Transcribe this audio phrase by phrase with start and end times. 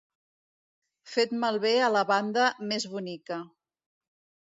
[1.17, 3.43] Fet malbé a la banda més bonica.